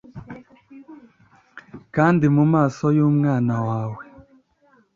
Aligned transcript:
kandi, 1.95 2.25
mumaso 2.35 2.85
yumwana 2.97 3.55
wawe 3.67 4.01